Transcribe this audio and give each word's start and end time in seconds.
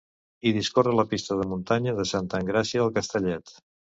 Hi 0.43 0.53
discorre 0.53 0.93
la 0.99 1.05
pista 1.11 1.37
de 1.41 1.45
muntanya 1.51 1.95
de 2.01 2.05
Santa 2.13 2.39
Engràcia 2.45 2.83
al 2.87 2.93
Castellet. 2.99 3.57